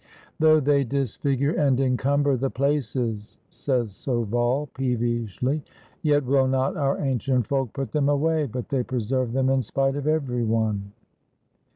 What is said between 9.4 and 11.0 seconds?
in spite of every one."